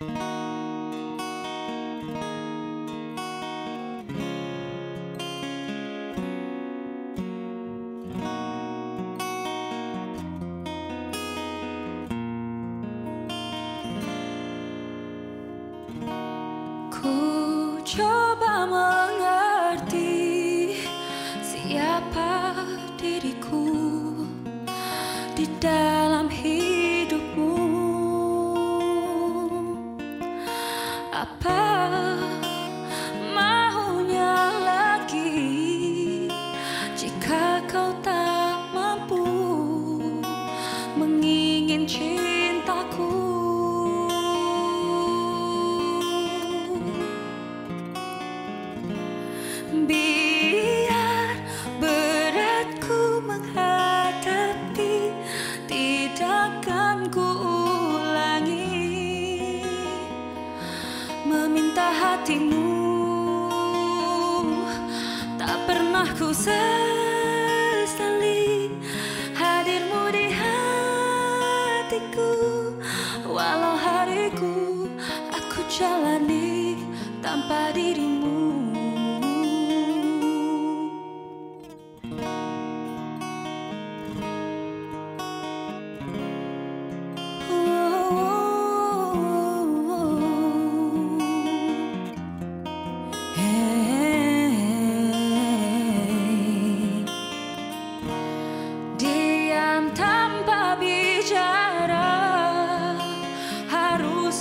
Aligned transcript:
Ku 0.00 0.08
coba 17.84 18.64
mengerti 18.72 20.16
siapa 21.44 22.56
diriku. 22.96 23.69
apart. 31.22 32.09
Cause 66.20 66.89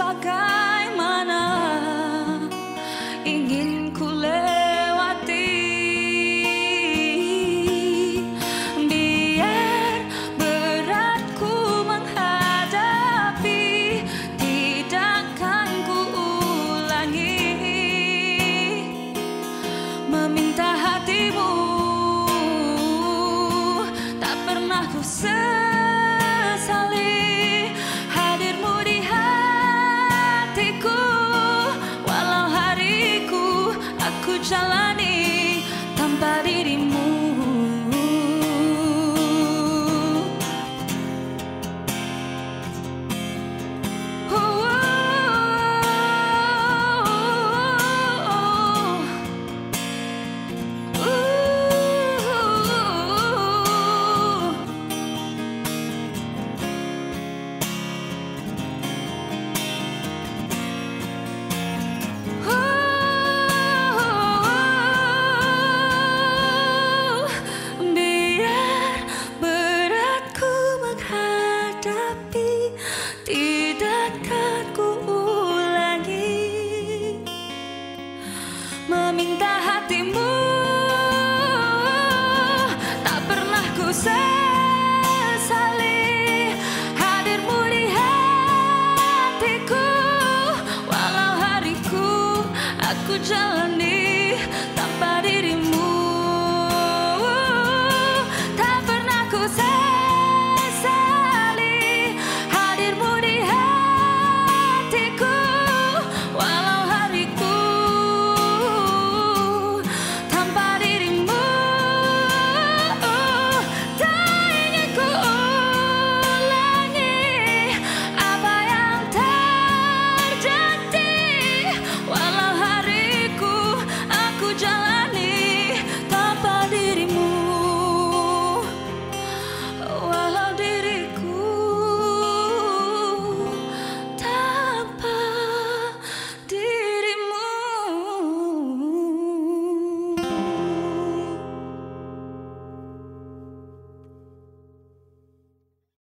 пока. 0.00 0.49
já 34.50 34.66
lá 34.66 34.79